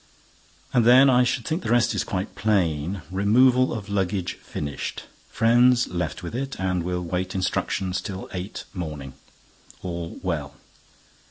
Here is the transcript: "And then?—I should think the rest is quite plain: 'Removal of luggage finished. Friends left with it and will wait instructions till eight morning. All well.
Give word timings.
"And 0.73 0.83
then?—I 0.83 1.23
should 1.23 1.45
think 1.45 1.61
the 1.61 1.69
rest 1.69 1.93
is 1.93 2.03
quite 2.03 2.33
plain: 2.33 3.03
'Removal 3.11 3.71
of 3.71 3.87
luggage 3.87 4.33
finished. 4.33 5.03
Friends 5.29 5.89
left 5.89 6.23
with 6.23 6.33
it 6.33 6.59
and 6.59 6.81
will 6.81 7.03
wait 7.03 7.35
instructions 7.35 8.01
till 8.01 8.27
eight 8.33 8.63
morning. 8.73 9.13
All 9.83 10.19
well. 10.23 10.55